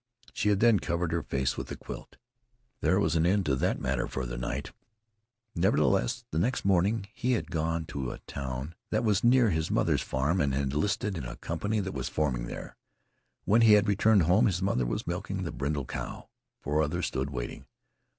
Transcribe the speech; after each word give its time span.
She 0.33 0.49
had 0.49 0.61
then 0.61 0.79
covered 0.79 1.11
her 1.11 1.21
face 1.21 1.55
with 1.57 1.67
the 1.67 1.75
quilt. 1.75 2.17
There 2.79 2.99
was 2.99 3.15
an 3.15 3.23
end 3.27 3.45
to 3.45 3.55
the 3.55 3.75
matter 3.75 4.07
for 4.07 4.25
that 4.25 4.39
night. 4.39 4.71
Nevertheless, 5.53 6.25
the 6.31 6.39
next 6.39 6.65
morning 6.65 7.05
he 7.13 7.33
had 7.33 7.51
gone 7.51 7.85
to 7.85 8.09
a 8.09 8.17
town 8.25 8.73
that 8.89 9.03
was 9.03 9.23
near 9.23 9.51
his 9.51 9.69
mother's 9.69 10.01
farm 10.01 10.41
and 10.41 10.55
had 10.55 10.73
enlisted 10.73 11.19
in 11.19 11.25
a 11.27 11.35
company 11.35 11.79
that 11.81 11.93
was 11.93 12.09
forming 12.09 12.47
there. 12.47 12.77
When 13.45 13.61
he 13.61 13.73
had 13.73 13.87
returned 13.87 14.23
home 14.23 14.47
his 14.47 14.59
mother 14.59 14.87
was 14.87 15.05
milking 15.05 15.43
the 15.43 15.51
brindle 15.51 15.85
cow. 15.85 16.29
Four 16.61 16.81
others 16.81 17.05
stood 17.05 17.29
waiting. 17.29 17.67